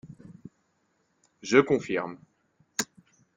[1.43, 2.17] Je confirme